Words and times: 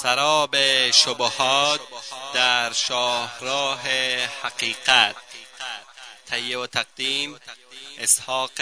سراب 0.00 0.54
شبهات 0.92 1.80
در 2.34 2.70
شاهراه 2.72 3.82
حقیقت. 4.42 5.16
تهیه 6.26 6.58
و 6.58 6.66
تقدیم 6.66 7.30
اسحاق 8.02 8.56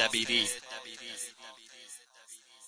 دبیری. 0.00 0.44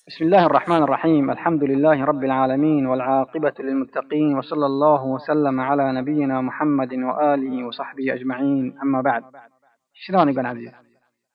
بسم 0.06 0.24
الله 0.24 0.44
الرحمن 0.44 0.82
الرحيم 0.82 1.30
الحمد 1.30 1.64
لله 1.64 2.04
رب 2.04 2.24
العالمين 2.24 2.86
والعاقبة 2.86 3.54
للمتقين 3.58 4.38
وصلى 4.38 4.66
الله 4.66 5.02
وسلم 5.04 5.60
على 5.60 5.92
نبينا 5.92 6.40
محمد 6.40 6.92
وآله 6.92 7.66
وصحبه 7.66 8.14
أجمعين 8.14 8.78
أما 8.82 9.02
بعد 9.02 9.24
شنوندگان 9.94 10.46
عزیز 10.46 10.70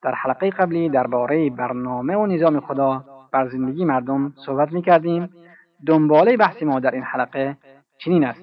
در 0.02 0.14
حلقه 0.14 0.50
قبلی 0.50 0.88
درباره 0.88 1.50
برنامه 1.50 2.16
و 2.16 2.26
نظام 2.26 2.60
خدا 2.60 3.04
بر 3.32 3.48
زندگی 3.48 3.84
مردم 3.84 4.32
صحبت 4.46 4.72
می 4.72 4.82
کردیم 4.82 5.44
دنباله 5.86 6.36
بحث 6.36 6.62
ما 6.62 6.80
در 6.80 6.90
این 6.90 7.02
حلقه 7.02 7.56
چنین 7.98 8.24
است. 8.24 8.42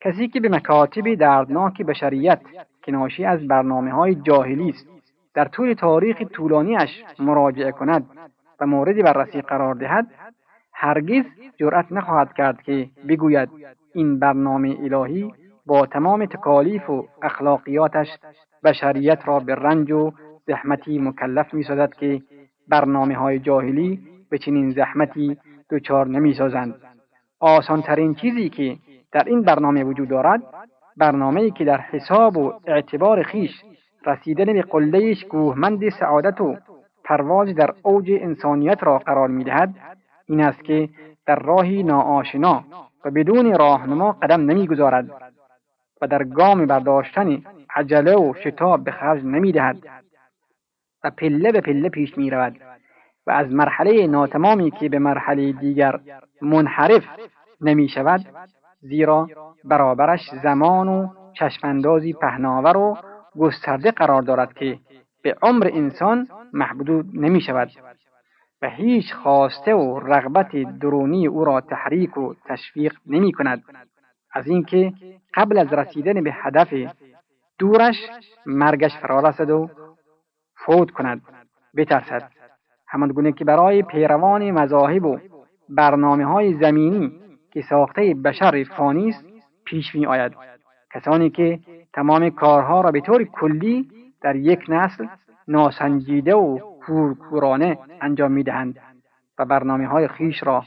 کسی 0.00 0.28
که 0.28 0.40
به 0.40 0.48
مکاتب 0.48 1.14
دردناک 1.14 1.82
بشریت 1.82 2.40
که 2.82 2.92
ناشی 2.92 3.24
از 3.24 3.46
برنامه 3.46 3.92
های 3.92 4.14
جاهلی 4.14 4.68
است 4.68 4.86
در 5.34 5.44
طول 5.44 5.72
تاریخ 5.72 6.22
طولانیش 6.22 6.90
مراجعه 7.18 7.72
کند 7.72 8.06
و 8.60 8.66
موردی 8.66 9.02
بررسی 9.02 9.40
قرار 9.40 9.74
دهد 9.74 10.06
هرگز 10.72 11.24
جرأت 11.56 11.92
نخواهد 11.92 12.32
کرد 12.32 12.62
که 12.62 12.88
بگوید 13.08 13.48
این 13.94 14.18
برنامه 14.18 14.76
الهی 14.80 15.32
با 15.66 15.86
تمام 15.86 16.26
تکالیف 16.26 16.90
و 16.90 17.08
اخلاقیاتش 17.22 18.08
بشریت 18.64 19.18
را 19.24 19.40
به 19.40 19.54
رنج 19.54 19.92
و 19.92 20.12
زحمتی 20.46 20.98
مکلف 20.98 21.54
می 21.54 21.64
که 21.98 22.22
برنامه 22.68 23.16
های 23.16 23.38
جاهلی 23.38 24.00
به 24.30 24.38
چنین 24.38 24.70
زحمتی 24.70 25.36
دچار 25.72 26.06
نمی‌سازند. 26.06 26.74
آسانترین 27.40 28.14
چیزی 28.14 28.48
که 28.48 28.76
در 29.12 29.22
این 29.26 29.42
برنامه 29.42 29.84
وجود 29.84 30.08
دارد 30.08 30.42
برنامه 30.96 31.50
که 31.50 31.64
در 31.64 31.80
حساب 31.80 32.36
و 32.36 32.52
اعتبار 32.66 33.22
خیش 33.22 33.50
رسیدن 34.06 34.52
به 34.52 34.62
قله 34.62 35.14
کوهمند 35.14 35.88
سعادت 35.88 36.40
و 36.40 36.56
پرواز 37.04 37.54
در 37.54 37.70
اوج 37.82 38.10
انسانیت 38.10 38.82
را 38.82 38.98
قرار 38.98 39.28
می‌دهد 39.28 39.74
این 40.26 40.40
است 40.40 40.64
که 40.64 40.88
در 41.26 41.36
راهی 41.36 41.82
ناآشنا 41.82 42.64
و 43.04 43.10
بدون 43.10 43.54
راهنما 43.58 44.12
قدم 44.12 44.40
نمی‌گذارد 44.40 45.10
و 46.02 46.06
در 46.06 46.24
گام 46.24 46.66
برداشتن 46.66 47.42
عجله 47.76 48.16
و 48.16 48.34
شتاب 48.44 48.84
به 48.84 48.90
خرج 48.90 49.24
نمی‌دهد 49.24 49.76
و 51.04 51.10
پله 51.10 51.52
به 51.52 51.60
پله 51.60 51.88
پیش 51.88 52.18
می 52.18 52.30
رود 52.30 52.71
و 53.26 53.30
از 53.30 53.52
مرحله 53.52 54.06
ناتمامی 54.06 54.70
که 54.70 54.88
به 54.88 54.98
مرحله 54.98 55.52
دیگر 55.52 56.00
منحرف 56.42 57.04
نمی 57.60 57.88
شود 57.88 58.20
زیرا 58.80 59.28
برابرش 59.64 60.20
زمان 60.42 60.88
و 60.88 61.08
چشماندازی 61.38 62.12
پهناور 62.12 62.76
و 62.76 62.96
گسترده 63.38 63.90
قرار 63.90 64.22
دارد 64.22 64.52
که 64.52 64.78
به 65.22 65.36
عمر 65.42 65.70
انسان 65.72 66.28
محدود 66.52 67.06
نمی 67.14 67.40
شود 67.40 67.70
و 68.62 68.68
هیچ 68.70 69.14
خواسته 69.14 69.74
و 69.74 69.98
رغبت 69.98 70.78
درونی 70.78 71.26
او 71.26 71.44
را 71.44 71.60
تحریک 71.60 72.18
و 72.18 72.34
تشویق 72.44 72.94
نمی 73.06 73.32
کند 73.32 73.62
از 74.32 74.46
اینکه 74.46 74.92
قبل 75.34 75.58
از 75.58 75.72
رسیدن 75.72 76.24
به 76.24 76.32
هدف 76.32 76.74
دورش 77.58 77.96
مرگش 78.46 78.96
فرا 79.02 79.20
رسد 79.20 79.50
و 79.50 79.70
فوت 80.54 80.90
کند 80.90 81.22
بترسد. 81.76 82.30
همان 82.92 83.08
گونه 83.08 83.32
که 83.32 83.44
برای 83.44 83.82
پیروان 83.82 84.50
مذاهب 84.50 85.04
و 85.04 85.18
برنامه 85.68 86.24
های 86.24 86.54
زمینی 86.54 87.12
که 87.50 87.62
ساخته 87.62 88.14
بشر 88.24 88.64
فانی 88.64 89.08
است 89.08 89.24
پیش 89.64 89.94
می 89.94 90.06
آید 90.06 90.32
کسانی 90.94 91.30
که 91.30 91.60
تمام 91.92 92.30
کارها 92.30 92.80
را 92.80 92.90
به 92.90 93.00
طور 93.00 93.24
کلی 93.24 93.88
در 94.22 94.36
یک 94.36 94.64
نسل 94.68 95.06
ناسنجیده 95.48 96.34
و 96.34 96.58
کورکورانه 96.58 97.78
انجام 98.00 98.32
می 98.32 98.42
دهند 98.42 98.78
و 99.38 99.44
برنامه 99.44 99.86
های 99.86 100.08
خیش 100.08 100.42
را 100.42 100.64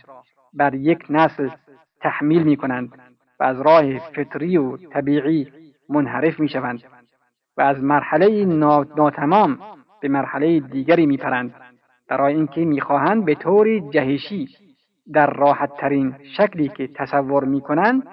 بر 0.53 0.73
یک 0.73 1.05
نسل 1.09 1.49
تحمیل 2.01 2.43
می 2.43 2.57
کنند 2.57 2.89
و 3.39 3.43
از 3.43 3.61
راه 3.61 3.99
فطری 3.99 4.57
و 4.57 4.77
طبیعی 4.77 5.47
منحرف 5.89 6.39
می 6.39 6.49
شوند 6.49 6.83
و 7.57 7.61
از 7.61 7.83
مرحله 7.83 8.45
ناتمام 8.97 9.59
به 10.01 10.07
مرحله 10.07 10.59
دیگری 10.59 11.05
می 11.05 11.17
پرند 11.17 11.64
برای 12.09 12.35
اینکه 12.35 12.61
می‌خواهند 12.61 13.25
به 13.25 13.35
طور 13.35 13.79
جهشی 13.79 14.47
در 15.13 15.29
راحت 15.29 15.69
ترین 15.77 16.15
شکلی 16.37 16.67
که 16.67 16.87
تصور 16.87 17.43
می‌کنند 17.43 18.03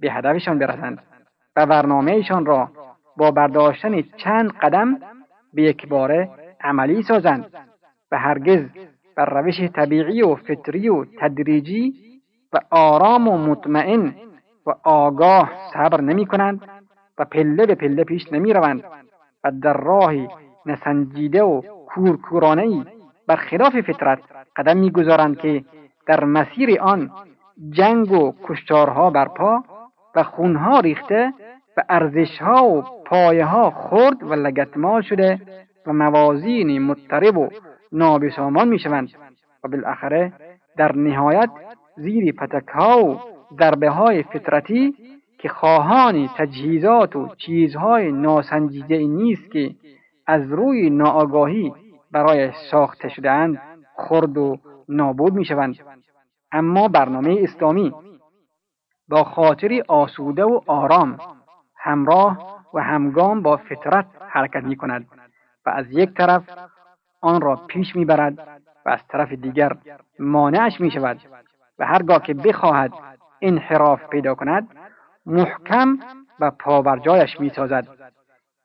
به 0.00 0.12
هدفشان 0.12 0.58
برسند 0.58 0.98
و 1.56 1.66
برنامهشان 1.66 2.46
را 2.46 2.70
با 3.16 3.30
برداشتن 3.30 4.02
چند 4.16 4.52
قدم 4.52 4.98
به 5.54 5.62
یک 5.62 5.88
باره 5.88 6.30
عملی 6.60 7.02
سازند 7.02 7.46
و 8.12 8.18
هرگز 8.18 8.64
بر 9.16 9.24
روش 9.24 9.60
طبیعی 9.60 10.22
و 10.22 10.34
فطری 10.34 10.88
و 10.88 11.04
تدریجی 11.20 11.94
و 12.52 12.58
آرام 12.70 13.28
و 13.28 13.38
مطمئن 13.38 14.14
و 14.66 14.74
آگاه 14.84 15.50
صبر 15.72 16.00
نمی 16.00 16.26
کنند 16.26 16.60
و 17.18 17.24
پله 17.24 17.66
به 17.66 17.74
پله 17.74 18.04
پیش 18.04 18.32
نمی 18.32 18.52
روند 18.52 18.84
و 19.44 19.50
در 19.62 19.72
راهی 19.72 20.28
نسنجیده 20.66 21.42
و 21.42 21.60
کورکورانه 21.86 22.84
بر 23.26 23.36
خلاف 23.36 23.80
فطرت 23.80 24.18
قدم 24.56 24.76
می‌گذارند 24.76 25.38
که 25.38 25.64
در 26.06 26.24
مسیر 26.24 26.80
آن 26.80 27.10
جنگ 27.70 28.12
و 28.12 28.32
کشتارها 28.42 29.10
برپا 29.10 29.64
و 30.14 30.22
خونها 30.22 30.80
ریخته 30.80 31.32
و 31.76 31.82
ارزشها 31.88 32.64
و 32.64 32.82
پایه 33.06 33.44
ها 33.44 33.70
خرد 33.70 34.22
و 34.22 34.34
لگتمال 34.34 35.02
شده 35.02 35.40
و 35.86 35.92
موازین 35.92 36.82
مضطرب 36.82 37.38
و 37.38 37.48
نابسامان 37.92 38.68
می‌شوند 38.68 39.08
و 39.64 39.68
بالاخره 39.68 40.32
در 40.76 40.96
نهایت 40.96 41.50
زیر 41.96 42.32
پتک 42.32 42.68
ها 42.68 43.04
و 43.04 43.20
ضربه 43.58 43.90
های 43.90 44.22
فطرتی 44.22 44.94
که 45.38 45.48
خواهان 45.48 46.28
تجهیزات 46.36 47.16
و 47.16 47.34
چیزهای 47.36 48.12
ناسنجیده 48.12 48.98
نیست 48.98 49.50
که 49.50 49.70
از 50.26 50.52
روی 50.52 50.90
ناآگاهی 50.90 51.72
برای 52.14 52.52
ساخته 52.70 53.08
شدهاند 53.08 53.62
خرد 53.96 54.38
و 54.38 54.58
نابود 54.88 55.34
می 55.34 55.44
شوند. 55.44 55.76
اما 56.52 56.88
برنامه 56.88 57.38
اسلامی 57.42 57.94
با 59.08 59.24
خاطری 59.24 59.80
آسوده 59.80 60.44
و 60.44 60.60
آرام 60.66 61.18
همراه 61.76 62.64
و 62.74 62.82
همگام 62.82 63.42
با 63.42 63.56
فطرت 63.56 64.06
حرکت 64.28 64.62
می 64.62 64.76
کند 64.76 65.06
و 65.66 65.70
از 65.70 65.86
یک 65.90 66.14
طرف 66.14 66.42
آن 67.20 67.40
را 67.40 67.56
پیش 67.56 67.96
می 67.96 68.04
برد 68.04 68.38
و 68.86 68.90
از 68.90 69.00
طرف 69.08 69.32
دیگر 69.32 69.76
مانعش 70.18 70.80
می 70.80 70.90
شود 70.90 71.20
و 71.78 71.86
هرگاه 71.86 72.22
که 72.22 72.34
بخواهد 72.34 72.92
انحراف 73.42 74.04
پیدا 74.08 74.34
کند 74.34 74.68
محکم 75.26 75.98
و 76.40 76.50
پابرجایش 76.50 77.40
می 77.40 77.50
سازد 77.50 77.88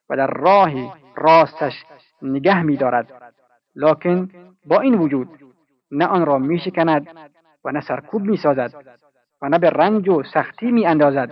و 0.10 0.18
در 0.18 0.28
راه 0.28 0.72
راستش 1.16 1.86
نگه 2.22 2.62
می 2.62 2.78
دارد 2.78 3.29
لکن 3.76 4.30
با 4.66 4.80
این 4.80 4.94
وجود 4.94 5.28
نه 5.92 6.06
آن 6.06 6.26
را 6.26 6.38
می 6.38 6.60
شکند 6.60 7.08
و 7.66 7.72
نه 7.72 7.82
سرکوب 7.82 8.22
می 8.22 8.38
سازد 8.38 8.74
و 9.42 9.50
نه 9.50 9.60
به 9.60 9.70
رنج 9.70 10.10
و 10.10 10.24
سختی 10.24 10.72
می 10.72 10.86
اندازد 10.86 11.32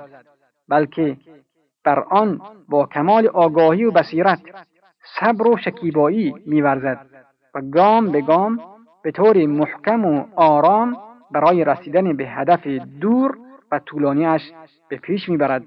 بلکه 0.69 1.17
بر 1.83 1.99
آن 1.99 2.41
با 2.69 2.85
کمال 2.85 3.27
آگاهی 3.27 3.83
و 3.83 3.91
بصیرت 3.91 4.39
صبر 5.19 5.47
و 5.47 5.57
شکیبایی 5.57 6.35
می 6.45 6.61
ورزد 6.61 7.05
و 7.55 7.61
گام 7.61 8.11
به 8.11 8.21
گام 8.21 8.59
به 9.03 9.11
طور 9.11 9.45
محکم 9.45 10.05
و 10.05 10.25
آرام 10.35 10.97
برای 11.31 11.63
رسیدن 11.63 12.17
به 12.17 12.27
هدف 12.27 12.67
دور 13.01 13.37
و 13.71 13.79
طولانیش 13.79 14.41
به 14.89 14.97
پیش 14.97 15.29
می‌برد. 15.29 15.63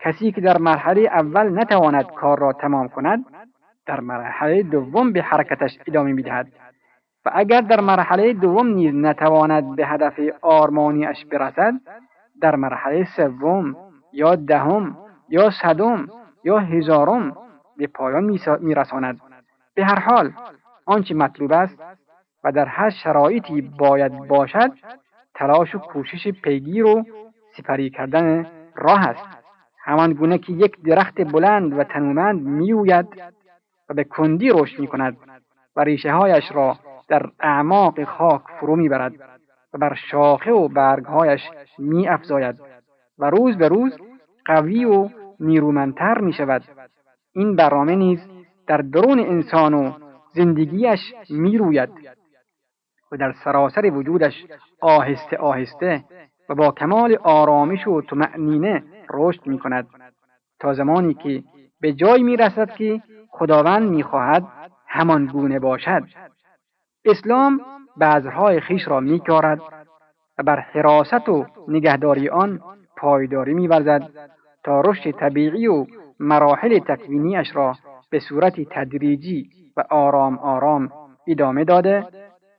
کسی 0.00 0.32
که 0.32 0.40
در 0.40 0.58
مرحله 0.58 1.00
اول 1.00 1.58
نتواند 1.58 2.06
کار 2.06 2.38
را 2.38 2.52
تمام 2.52 2.88
کند 2.88 3.24
در 3.86 4.00
مرحله 4.00 4.62
دوم 4.62 5.12
به 5.12 5.22
حرکتش 5.22 5.78
ادامه 5.86 6.12
می‌دهد. 6.12 6.46
و 7.24 7.30
اگر 7.34 7.60
در 7.60 7.80
مرحله 7.80 8.32
دوم 8.32 8.66
نیز 8.66 8.94
نتواند 8.94 9.76
به 9.76 9.86
هدف 9.86 10.20
آرمانیش 10.42 11.24
برسد 11.24 11.74
در 12.40 12.56
مرحله 12.56 13.04
سوم 13.16 13.76
یا 14.12 14.34
دهم 14.34 14.96
یا 15.28 15.50
صدم 15.50 16.08
یا 16.44 16.58
هزارم 16.58 17.36
به 17.76 17.86
پایان 17.86 18.38
میرساند. 18.60 19.20
به 19.74 19.84
هر 19.84 19.98
حال 19.98 20.32
آنچه 20.86 21.14
مطلوب 21.14 21.52
است 21.52 21.78
و 22.44 22.52
در 22.52 22.64
هر 22.64 22.90
شرایطی 22.90 23.60
باید 23.60 24.12
باشد 24.28 24.72
تلاش 25.34 25.74
و 25.74 25.78
کوشش 25.78 26.28
پیگیر 26.28 26.86
و 26.86 27.04
سپری 27.56 27.90
کردن 27.90 28.46
راه 28.74 29.08
است. 29.08 29.26
همان 29.78 30.12
گونه 30.12 30.38
که 30.38 30.52
یک 30.52 30.82
درخت 30.82 31.20
بلند 31.32 31.78
و 31.78 31.84
تنومند 31.84 32.42
میوید 32.42 33.06
و 33.88 33.94
به 33.94 34.04
کندی 34.04 34.50
رشد 34.50 34.80
می 34.80 34.86
کند 34.86 35.16
و 35.76 35.80
ریشه 35.80 36.12
هایش 36.12 36.44
را 36.54 36.76
در 37.08 37.30
اعماق 37.40 38.04
خاک 38.04 38.42
فرو 38.60 38.76
می‌برد 38.76 39.12
و 39.74 39.78
بر 39.78 39.94
شاخه 40.10 40.52
و 40.52 40.68
برگهایش 40.68 41.40
می 41.78 42.08
افزاید 42.08 42.60
و 43.18 43.30
روز 43.30 43.56
به 43.56 43.68
روز 43.68 43.98
قوی 44.44 44.84
و 44.84 45.08
نیرومندتر 45.40 46.18
می 46.20 46.32
شود 46.32 46.62
این 47.32 47.56
برنامه 47.56 47.94
نیز 47.94 48.20
در 48.66 48.76
درون 48.76 49.20
انسان 49.20 49.74
و 49.74 49.92
زندگیش 50.34 51.00
می 51.30 51.58
روید 51.58 51.90
و 53.12 53.16
در 53.16 53.34
سراسر 53.44 53.90
وجودش 53.92 54.46
آهسته 54.80 55.36
آهسته 55.36 56.04
و 56.48 56.54
با 56.54 56.70
کمال 56.70 57.18
آرامش 57.22 57.86
و 57.86 58.02
طمأنینه 58.02 58.82
رشد 59.10 59.46
می 59.46 59.58
کند 59.58 59.86
تا 60.60 60.74
زمانی 60.74 61.14
که 61.14 61.42
به 61.80 61.92
جای 61.92 62.22
می 62.22 62.36
رسد 62.36 62.70
که 62.70 63.02
خداوند 63.38 63.90
می 63.90 64.02
خواهد 64.02 64.44
همان 64.86 65.26
گونه 65.26 65.58
باشد. 65.58 66.02
اسلام 67.04 67.60
بعضهای 67.96 68.60
خیش 68.60 68.88
را 68.88 69.00
می 69.00 69.20
کارد 69.20 69.60
و 70.38 70.42
بر 70.42 70.60
حراست 70.60 71.28
و 71.28 71.46
نگهداری 71.68 72.28
آن 72.28 72.60
پایداری 72.96 73.54
میورزد 73.54 74.10
تا 74.64 74.80
رشد 74.80 75.10
طبیعی 75.10 75.66
و 75.66 75.86
مراحل 76.20 76.78
تکوینیش 76.78 77.56
را 77.56 77.74
به 78.10 78.20
صورت 78.20 78.60
تدریجی 78.70 79.50
و 79.76 79.84
آرام 79.90 80.38
آرام 80.38 80.90
ادامه 81.26 81.64
داده 81.64 82.06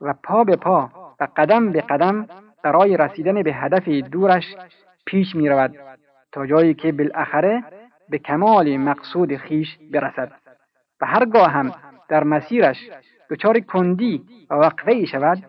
و 0.01 0.13
پا 0.23 0.43
به 0.43 0.55
پا 0.55 0.89
و 1.19 1.27
قدم 1.37 1.71
به 1.71 1.81
قدم 1.81 2.27
برای 2.63 2.97
رسیدن 2.97 3.43
به 3.43 3.53
هدف 3.53 3.87
دورش 3.87 4.55
پیش 5.05 5.35
می 5.35 5.49
رود 5.49 5.75
تا 6.31 6.45
جایی 6.45 6.73
که 6.73 6.91
بالاخره 6.91 7.63
به 8.09 8.17
کمال 8.17 8.77
مقصود 8.77 9.35
خیش 9.35 9.77
برسد. 9.91 10.46
و 11.01 11.05
هرگاه 11.05 11.49
هم 11.49 11.71
در 12.09 12.23
مسیرش 12.23 12.77
دچار 13.29 13.59
کندی 13.59 14.23
و 14.49 14.55
وقفه 14.55 15.05
شود 15.05 15.43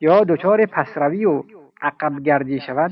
یا 0.00 0.24
دچار 0.24 0.66
پسروی 0.66 1.24
و 1.24 1.42
عقب 1.82 2.22
گردی 2.22 2.60
شود 2.60 2.90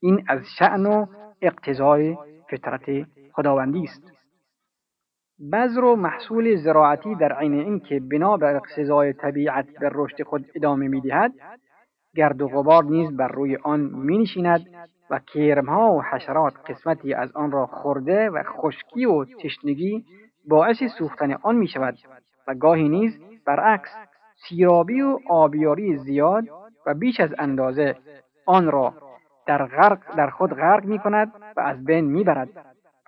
این 0.00 0.24
از 0.28 0.40
شعن 0.58 0.86
و 0.86 1.06
اقتضای 1.42 2.16
فطرت 2.50 3.06
خداوندی 3.32 3.84
است. 3.84 4.12
بذر 5.52 5.84
و 5.84 5.96
محصول 5.96 6.56
زراعتی 6.56 7.14
در 7.14 7.32
عین 7.32 7.54
اینکه 7.54 8.00
بنا 8.00 8.36
بر 8.36 8.56
اقتضای 8.56 9.12
طبیعت 9.12 9.66
به 9.80 9.90
رشد 9.92 10.22
خود 10.22 10.46
ادامه 10.54 10.88
می‌دهد 10.88 11.32
گرد 12.14 12.42
و 12.42 12.48
غبار 12.48 12.84
نیز 12.84 13.16
بر 13.16 13.28
روی 13.28 13.56
آن 13.56 13.80
مینشیند 13.80 14.66
و 15.10 15.18
کرمها 15.18 15.92
و 15.92 16.02
حشرات 16.02 16.54
قسمتی 16.70 17.14
از 17.14 17.32
آن 17.32 17.50
را 17.50 17.66
خورده 17.66 18.30
و 18.30 18.42
خشکی 18.42 19.06
و 19.06 19.24
تشنگی 19.24 20.04
باعث 20.48 20.84
سوختن 20.98 21.32
آن 21.32 21.56
می 21.56 21.68
شود 21.68 21.98
و 22.48 22.54
گاهی 22.54 22.88
نیز 22.88 23.18
برعکس 23.46 23.90
سیرابی 24.48 25.00
و 25.00 25.18
آبیاری 25.28 25.96
زیاد 25.96 26.44
و 26.86 26.94
بیش 26.94 27.20
از 27.20 27.34
اندازه 27.38 27.96
آن 28.46 28.70
را 28.70 28.94
در, 29.46 29.66
غرق 29.66 30.16
در 30.16 30.30
خود 30.30 30.54
غرق 30.54 30.84
می 30.84 30.98
کند 30.98 31.32
و 31.56 31.60
از 31.60 31.84
بین 31.84 32.04
می 32.04 32.24
برد 32.24 32.48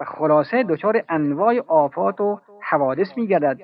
و 0.01 0.05
خلاصه 0.05 0.63
دچار 0.63 1.05
انواع 1.09 1.61
آفات 1.67 2.21
و 2.21 2.41
حوادث 2.61 3.17
می 3.17 3.27
گردد 3.27 3.61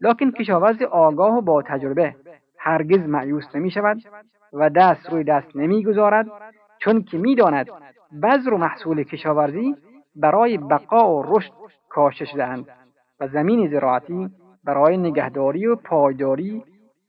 لکن 0.00 0.30
کشاورز 0.30 0.82
آگاه 0.82 1.38
و 1.38 1.40
با 1.40 1.62
تجربه 1.62 2.14
هرگز 2.58 3.08
معیوس 3.08 3.56
نمی 3.56 3.70
شود 3.70 3.98
و 4.52 4.70
دست 4.70 5.10
روی 5.10 5.24
دست 5.24 5.56
نمی 5.56 5.84
گذارد 5.84 6.26
چون 6.78 7.02
که 7.02 7.18
می 7.18 7.34
داند 7.34 7.66
بذر 8.22 8.54
و 8.54 8.58
محصول 8.58 9.02
کشاورزی 9.02 9.76
برای 10.16 10.58
بقا 10.58 11.14
و 11.14 11.36
رشد 11.36 11.52
کاشته 11.88 12.36
دهند. 12.36 12.83
زمین 13.26 13.68
زراعتی 13.68 14.30
برای 14.64 14.96
نگهداری 14.96 15.66
و 15.66 15.76
پایداری 15.76 16.64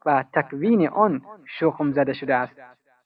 و 0.05 0.23
تکوین 0.33 0.87
آن 0.87 1.21
شخم 1.59 1.91
زده 1.91 2.13
شده 2.13 2.35
است 2.35 2.53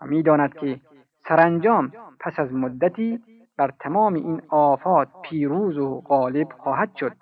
و 0.02 0.06
می‌داند 0.06 0.54
که 0.54 0.80
سرانجام 1.28 1.92
پس 2.20 2.40
از 2.40 2.54
مدتی 2.54 3.20
بر 3.58 3.72
تمام 3.80 4.14
این 4.14 4.42
آفات 4.50 5.08
پیروز 5.24 5.78
و 5.78 6.02
غالب 6.02 6.48
خواهد 6.58 6.96
شد. 6.96 7.14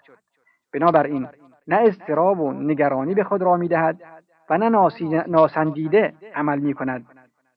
بنابراین 0.73 1.27
نه 1.67 1.75
استراب 1.75 2.39
و 2.39 2.53
نگرانی 2.53 3.13
به 3.13 3.23
خود 3.23 3.41
را 3.41 3.57
می‌دهد 3.57 4.01
و 4.49 4.57
نه 4.57 4.69
ناسنجیده 5.27 6.13
عمل 6.35 6.59
می 6.59 6.73
کند 6.73 7.05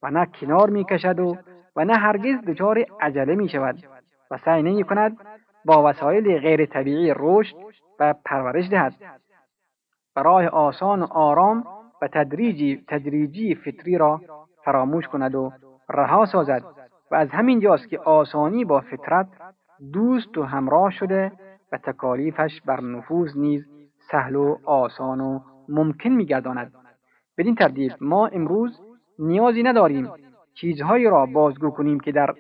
و 0.02 0.10
نه 0.10 0.26
کنار 0.26 0.70
می 0.70 0.84
کشد 0.84 1.20
و 1.20 1.36
و 1.76 1.84
نه 1.84 1.96
هرگز 1.96 2.44
دچار 2.46 2.84
عجله 3.00 3.34
می 3.34 3.48
شود 3.48 3.78
و 4.30 4.38
سعی 4.44 4.62
نمی 4.62 4.84
کند 4.84 5.16
با 5.64 5.82
وسایل 5.84 6.38
غیر 6.38 6.66
طبیعی 6.66 7.14
رشد 7.16 7.56
و 8.00 8.14
پرورش 8.25 8.69
دهد. 8.70 8.94
برای 10.14 10.47
آسان 10.47 11.02
و 11.02 11.06
آرام 11.11 11.64
و 12.02 12.08
تدریجی 12.08 12.85
تدریجی 12.88 13.55
فطری 13.55 13.99
را 13.99 14.20
فراموش 14.64 15.08
کند 15.08 15.35
و 15.35 15.52
رها 15.88 16.26
سازد. 16.26 16.62
و 17.11 17.14
از 17.14 17.29
همین 17.31 17.61
جاست 17.61 17.88
که 17.88 17.99
آسانی 17.99 18.64
با 18.64 18.81
فطرت 18.81 19.26
دوست 19.93 20.38
و 20.38 20.43
همراه 20.43 20.91
شده 20.91 21.32
و 21.73 21.79
تکالیفش 21.79 22.61
بر 22.67 22.81
نفوذ 22.81 23.37
نیز 23.37 23.67
سهل 24.11 24.37
و 24.37 24.56
آسان 24.64 25.20
و 25.20 25.41
ممکن 25.69 26.11
میگرداند. 26.11 26.73
بدین 27.38 27.55
ترتیب 27.55 27.93
ما 28.00 28.26
امروز 28.26 28.81
نیازی 29.19 29.62
نداریم 29.62 30.08
چیزهایی 30.55 31.05
را 31.05 31.26
بازگو 31.26 31.70
کنیم 31.70 32.00
که 32.00 32.12
در 32.12 32.35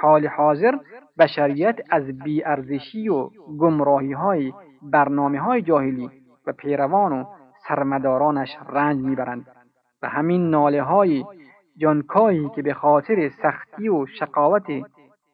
حال 0.00 0.26
حاضر 0.26 0.74
بشریت 1.18 1.76
از 1.90 2.18
بیارزشی 2.18 3.08
و 3.08 3.30
گمراهی 3.58 4.12
های 4.12 4.52
برنامه 4.82 5.40
های 5.40 5.62
جاهلی 5.62 6.10
و 6.46 6.52
پیروان 6.52 7.12
و 7.12 7.24
سرمدارانش 7.68 8.56
رنج 8.68 9.04
می‌برند 9.04 9.46
و 10.02 10.08
همین 10.08 10.50
ناله 10.50 10.82
های 10.82 11.24
جانکایی 11.76 12.50
که 12.54 12.62
به 12.62 12.74
خاطر 12.74 13.28
سختی 13.42 13.88
و 13.88 14.06
شقاوت 14.06 14.66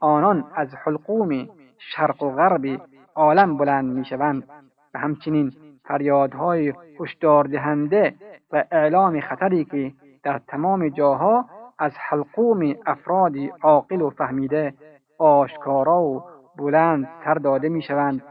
آنان 0.01 0.45
از 0.55 0.75
حلقوم 0.75 1.49
شرق 1.79 2.23
و 2.23 2.31
غرب 2.31 2.81
عالم 3.15 3.57
بلند 3.57 3.97
می‌شوند 3.97 4.49
و 4.95 4.99
همچنین 4.99 5.53
فریادهای 5.85 6.73
هشدار 7.01 7.45
دهنده 7.45 8.15
و 8.53 8.65
اعلام 8.71 9.21
خطری 9.21 9.65
که 9.65 9.93
در 10.23 10.41
تمام 10.49 10.89
جاها 10.89 11.45
از 11.79 11.93
حلقوم 11.99 12.75
افرادی 12.87 13.53
عاقل 13.63 14.01
و 14.03 14.11
فهمیده 14.11 14.75
آشکارا 15.19 16.03
و 16.03 16.23
بلند 16.57 17.09
سر 17.25 17.35
داده 17.35 17.69
می‌شوند. 17.69 18.23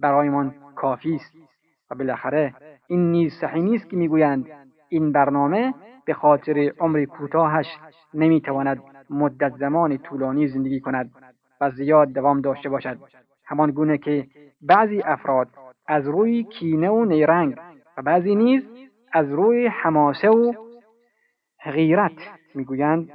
برایمان 0.00 0.54
کافی 0.76 1.14
است. 1.14 1.34
و 1.90 1.94
بالاخره 1.94 2.54
این 2.86 3.10
نیز 3.10 3.32
صحیح 3.40 3.62
نیست 3.62 3.90
که 3.90 3.96
می‌گویند 3.96 4.46
این 4.88 5.12
برنامه 5.12 5.74
به 6.04 6.14
خاطر 6.14 6.72
عمر 6.80 7.04
کوتاهش 7.04 7.66
نمی‌تواند 8.14 8.82
مدت 9.10 9.56
زمان 9.56 9.98
طولانی 9.98 10.48
زندگی 10.48 10.80
کند 10.80 11.10
و 11.60 11.70
زیاد 11.70 12.08
دوام 12.08 12.40
داشته 12.40 12.68
باشد. 12.68 12.98
همان 13.44 13.70
گونه 13.70 13.98
که 13.98 14.26
بعضی 14.60 15.02
افراد 15.02 15.48
از 15.86 16.06
روی 16.06 16.44
کینه 16.44 16.90
و 16.90 17.04
نیرنگ 17.04 17.56
و 17.96 18.02
بعضی 18.02 18.34
نیز 18.34 18.62
از 19.12 19.32
روی 19.32 19.66
حماسه 19.66 20.28
و 20.28 20.52
غیرت 21.64 22.12
می‌گویند 22.54 23.10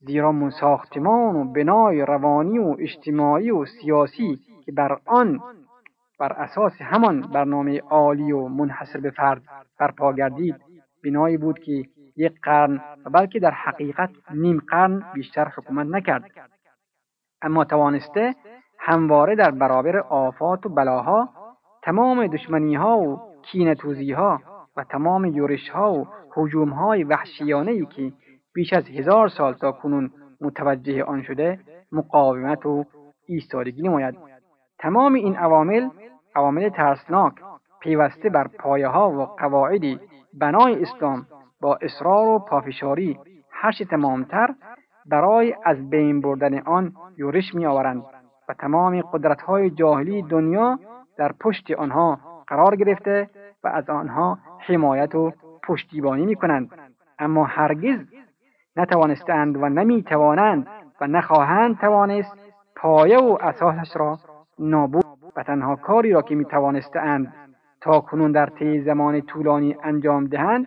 زیرا 0.00 0.50
ساختمان 0.50 1.36
و 1.36 1.52
بنای 1.52 2.00
روانی 2.00 2.58
و 2.58 2.76
اجتماعی 2.78 3.50
و 3.50 3.64
سیاسی 3.64 4.38
که 4.64 4.72
بر 4.72 4.98
آن 5.06 5.40
بر 6.18 6.32
اساس 6.32 6.72
همان 6.80 7.20
برنامه 7.20 7.80
عالی 7.80 8.32
و 8.32 8.48
منحصر 8.48 9.00
به 9.00 9.10
فرد 9.10 9.42
برپا 9.80 10.12
گردید. 10.12 10.56
بنایی 11.04 11.36
بود 11.36 11.58
که 11.58 11.84
یک 12.16 12.40
قرن 12.42 12.80
و 13.06 13.10
بلکه 13.10 13.38
در 13.38 13.50
حقیقت 13.50 14.10
نیم 14.34 14.62
قرن 14.68 15.02
بیشتر 15.14 15.48
حکومت 15.48 15.86
نکرد. 15.86 16.24
اما 17.42 17.64
توانسته 17.64 18.34
همواره 18.78 19.34
در 19.34 19.50
برابر 19.50 19.96
آفات 19.98 20.66
و 20.66 20.68
بلاها 20.68 21.28
تمام 21.82 22.26
دشمنی 22.26 22.74
ها 22.74 22.98
و 22.98 23.20
کینتوزی 23.42 24.12
ها 24.12 24.40
و 24.76 24.84
تمام 24.84 25.24
یورش 25.24 25.68
ها 25.68 25.92
و 25.92 26.06
حجوم 26.34 26.68
های 26.68 27.04
وحشیانه 27.04 27.70
ای 27.70 27.86
که 27.86 28.12
بیش 28.54 28.72
از 28.72 28.88
هزار 28.88 29.28
سال 29.28 29.54
تا 29.54 29.72
کنون 29.72 30.10
متوجه 30.40 31.04
آن 31.04 31.22
شده 31.22 31.60
مقاومت 31.92 32.66
و 32.66 32.84
ایستادگی 33.26 33.82
نماید. 33.82 34.14
تمام 34.78 35.14
این 35.14 35.36
عوامل 35.36 35.88
عوامل 36.34 36.68
ترسناک 36.68 37.32
پیوسته 37.80 38.30
بر 38.30 38.48
پایه 38.48 38.88
ها 38.88 39.10
و 39.10 39.24
قواعدی 39.24 40.00
بنای 40.34 40.82
اسلام 40.82 41.26
با 41.60 41.78
اصرار 41.82 42.28
و 42.28 42.38
پافشاری 42.38 43.18
هرچه 43.50 43.84
تمامتر 43.84 44.54
برای 45.06 45.54
از 45.64 45.90
بین 45.90 46.20
بردن 46.20 46.58
آن 46.58 46.92
یورش 47.16 47.54
می 47.54 47.66
آورند 47.66 48.02
و 48.48 48.54
تمام 48.54 49.00
قدرت 49.00 49.42
های 49.42 49.70
جاهلی 49.70 50.22
دنیا 50.22 50.78
در 51.18 51.32
پشت 51.40 51.70
آنها 51.70 52.18
قرار 52.46 52.76
گرفته 52.76 53.30
و 53.64 53.68
از 53.68 53.90
آنها 53.90 54.38
حمایت 54.58 55.14
و 55.14 55.32
پشتیبانی 55.62 56.26
می 56.26 56.36
کنند 56.36 56.70
اما 57.18 57.44
هرگز 57.44 57.98
نتوانستند 58.76 59.56
و 59.56 59.68
نمی 59.68 60.02
توانند 60.02 60.66
و 61.00 61.06
نخواهند 61.06 61.78
توانست 61.78 62.36
پایه 62.76 63.18
و 63.18 63.38
اساسش 63.40 63.96
را 63.96 64.18
نابود 64.58 65.04
و 65.36 65.42
تنها 65.42 65.76
کاری 65.76 66.12
را 66.12 66.22
که 66.22 66.34
می 66.34 66.44
توانستند 66.44 67.34
تا 67.80 68.00
کنون 68.00 68.32
در 68.32 68.46
طی 68.46 68.80
زمان 68.80 69.20
طولانی 69.20 69.76
انجام 69.82 70.26
دهند 70.26 70.66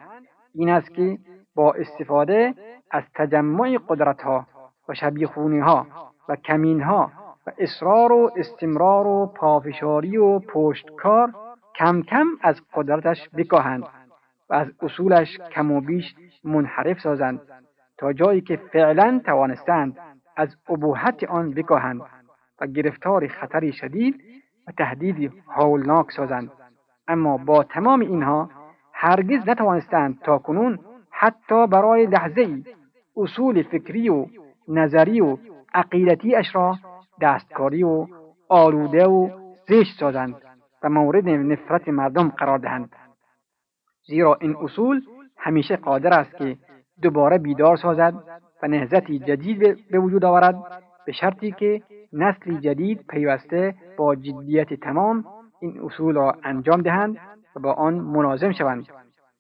این 0.53 0.69
است 0.69 0.93
که 0.93 1.17
با 1.55 1.73
استفاده 1.73 2.53
از 2.91 3.03
تجمع 3.15 3.77
قدرت 3.89 4.21
ها 4.21 4.45
و 4.89 4.93
شبیخونی 4.93 5.59
ها 5.59 5.87
و 6.29 6.35
کمین 6.35 6.81
ها 6.81 7.11
و 7.47 7.51
اصرار 7.57 8.11
و 8.11 8.31
استمرار 8.37 9.07
و 9.07 9.25
پافشاری 9.35 10.17
و 10.17 10.39
پشتکار 10.39 11.33
کم 11.75 12.01
کم 12.01 12.27
از 12.41 12.61
قدرتش 12.73 13.29
بکاهند 13.37 13.83
و 14.49 14.53
از 14.53 14.67
اصولش 14.81 15.37
کم 15.37 15.71
و 15.71 15.81
بیش 15.81 16.15
منحرف 16.43 16.99
سازند 16.99 17.41
تا 17.97 18.13
جایی 18.13 18.41
که 18.41 18.55
فعلا 18.57 19.21
توانستند 19.25 19.97
از 20.37 20.57
ابوحت 20.69 21.23
آن 21.23 21.51
بکاهند. 21.51 22.01
و 22.61 22.67
گرفتار 22.67 23.27
خطری 23.27 23.73
شدید 23.73 24.23
و 24.67 24.71
تهدیدی 24.71 25.31
هولناک 25.47 26.11
سازند. 26.11 26.51
اما 27.07 27.37
با 27.37 27.63
تمام 27.63 27.99
اینها 27.99 28.49
هرگز 28.93 29.49
نتوانستند 29.49 30.19
تا 30.19 30.37
کنون 30.37 30.79
حتی 31.11 31.67
برای 31.67 32.05
لحظه 32.05 32.41
ای 32.41 32.63
اصول 33.17 33.63
فکری 33.63 34.09
و 34.09 34.25
نظری 34.67 35.21
و 35.21 35.37
عقیدتی 35.73 36.35
اش 36.35 36.55
را 36.55 36.77
دستکاری 37.21 37.83
و 37.83 38.07
آلوده 38.49 39.05
و 39.05 39.29
زشت 39.69 39.99
سازند 39.99 40.35
و 40.83 40.89
مورد 40.89 41.29
نفرت 41.29 41.89
مردم 41.89 42.29
قرار 42.29 42.57
دهند. 42.57 42.95
زیرا 44.07 44.37
این 44.41 44.55
اصول 44.55 45.01
همیشه 45.37 45.75
قادر 45.75 46.19
است 46.19 46.35
که 46.35 46.57
دوباره 47.01 47.37
بیدار 47.37 47.75
سازد 47.77 48.13
و 48.63 48.67
نهزتی 48.67 49.19
جدید 49.19 49.89
به 49.91 49.99
وجود 49.99 50.25
آورد. 50.25 50.55
به 51.09 51.13
شرطی 51.13 51.51
که 51.51 51.81
نسلی 52.13 52.59
جدید 52.59 53.05
پیوسته 53.09 53.75
با 53.97 54.15
جدیت 54.15 54.73
تمام 54.73 55.23
این 55.59 55.81
اصول 55.83 56.15
را 56.15 56.35
انجام 56.43 56.81
دهند 56.81 57.17
و 57.55 57.59
با 57.59 57.73
آن 57.73 57.93
ملازم 57.93 58.51
شوند. 58.51 58.87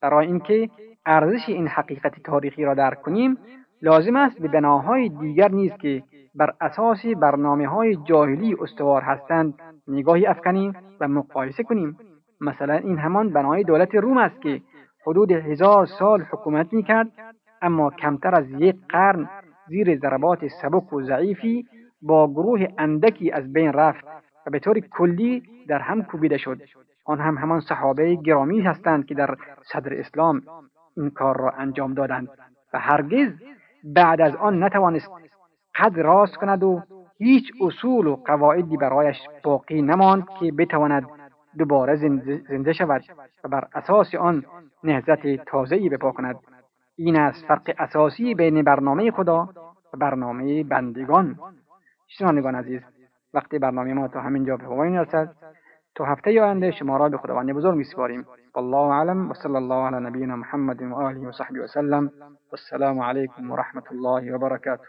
برای 0.01 0.27
اینکه 0.27 0.69
ارزش 1.05 1.41
این 1.47 1.67
حقیقت 1.67 2.23
تاریخی 2.23 2.63
را 2.63 2.73
درک 2.73 3.01
کنیم 3.01 3.37
لازم 3.81 4.15
است 4.15 4.39
به 4.41 4.47
بناهای 4.47 5.09
دیگر 5.09 5.51
نیز 5.51 5.71
که 5.81 6.03
بر 6.35 6.53
اساس 6.61 7.05
برنامه 7.05 7.67
های 7.67 7.95
جاهلی 7.95 8.55
استوار 8.61 9.01
هستند 9.01 9.53
نگاهی 9.87 10.25
افکنیم 10.25 10.73
و 10.99 11.07
مقایسه 11.07 11.63
کنیم. 11.63 11.97
مثلا 12.41 12.73
این 12.73 12.97
همان 12.97 13.29
بنای 13.29 13.63
دولت 13.63 13.95
روم 13.95 14.17
است 14.17 14.41
که 14.41 14.61
حدود 15.07 15.31
هزار 15.31 15.85
سال 15.85 16.21
حکومت 16.21 16.73
می 16.73 16.83
کرد 16.83 17.07
اما 17.61 17.89
کمتر 17.89 18.35
از 18.35 18.45
یک 18.49 18.75
قرن 18.89 19.29
زیر 19.69 19.99
ضربات 19.99 20.47
سبک 20.47 20.93
و 20.93 21.01
ضعیفی 21.01 21.65
با 22.01 22.27
گروه 22.27 22.67
اندکی 22.77 23.31
از 23.31 23.53
بین 23.53 23.73
رفت 23.73 24.05
و 24.47 24.49
به 24.51 24.59
طور 24.59 24.79
کلی 24.79 25.43
در 25.67 25.79
هم 25.79 26.03
کوبیده 26.03 26.37
شد. 26.37 26.61
آن 27.05 27.19
هم 27.19 27.37
همان 27.37 27.59
صحابه 27.59 28.15
گرامی 28.15 28.61
هستند 28.61 29.05
که 29.05 29.15
در 29.15 29.35
صدر 29.73 29.99
اسلام 29.99 30.41
این 30.97 31.09
کار 31.09 31.37
را 31.37 31.51
انجام 31.51 31.93
دادند 31.93 32.27
و 32.73 32.79
هرگز 32.79 33.31
بعد 33.83 34.21
از 34.21 34.35
آن 34.35 34.63
نتوانست 34.63 35.09
قد 35.75 35.99
راست 35.99 36.35
کند 36.35 36.63
و 36.63 36.81
هیچ 37.17 37.51
اصول 37.61 38.07
و 38.07 38.15
قواعدی 38.15 38.77
برایش 38.77 39.17
باقی 39.43 39.81
نماند 39.81 40.27
که 40.39 40.51
بتواند 40.51 41.07
دوباره 41.57 41.95
زنده 42.49 42.73
شود 42.73 43.03
و 43.43 43.47
بر 43.47 43.67
اساس 43.73 44.15
آن 44.15 44.45
نهزت 44.83 45.35
تازه‌ای 45.35 45.89
بپا 45.89 46.11
کند. 46.11 46.35
این 46.99 47.15
است 47.15 47.45
فرق 47.47 47.75
اساسی 47.79 48.35
بین 48.35 48.63
برنامه 48.63 49.11
خدا 49.11 49.49
و 49.93 49.97
برنامه 49.97 50.63
بندگان. 50.63 51.35
شنوندگان 52.07 52.55
عزیز 52.55 52.81
وقتی 53.33 53.59
برنامه 53.59 53.93
ما 53.93 54.07
تا 54.07 54.21
همینجا 54.21 54.57
به 54.57 54.65
پایان 54.65 54.95
رسد 54.95 55.35
تا 55.95 56.05
هفته 56.05 56.41
آینده 56.41 56.71
شما 56.71 56.97
را 56.97 57.09
به 57.09 57.17
خداوند 57.17 57.53
بزرگ 57.53 57.75
میسپاریم. 57.75 58.25
والله 58.55 58.77
اعلم 58.77 59.29
وصلى 59.31 59.55
الله 59.55 59.75
على 59.75 60.05
نبينا 60.05 60.35
محمد 60.35 60.81
وآله 60.81 61.27
وصحبه 61.27 61.59
وسلم 61.59 62.11
والسلام 62.51 62.99
عليكم 62.99 63.51
ورحمة 63.51 63.83
الله 63.91 64.35
وبركاته 64.35 64.87